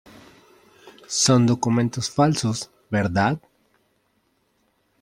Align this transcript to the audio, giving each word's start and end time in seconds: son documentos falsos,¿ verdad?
son 1.07 1.45
documentos 1.45 2.09
falsos,¿ 2.09 2.71
verdad? 2.89 3.39